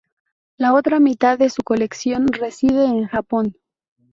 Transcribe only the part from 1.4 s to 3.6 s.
su colección reside en Japón.